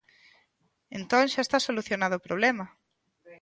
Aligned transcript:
Entón, 0.97 1.23
xa 1.33 1.41
está 1.43 1.57
solucionado 1.61 2.13
o 2.17 2.25
problema. 2.27 2.65